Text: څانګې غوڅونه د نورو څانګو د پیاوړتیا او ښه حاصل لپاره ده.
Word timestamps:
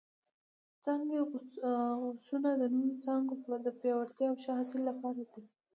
څانګې 0.83 1.17
غوڅونه 1.99 2.49
د 2.61 2.63
نورو 2.73 2.95
څانګو 3.05 3.35
د 3.65 3.67
پیاوړتیا 3.79 4.27
او 4.29 4.35
ښه 4.43 4.51
حاصل 4.57 4.81
لپاره 4.89 5.21
ده. 5.31 5.39